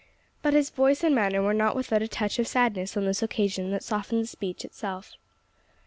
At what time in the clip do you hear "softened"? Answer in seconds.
3.83-4.23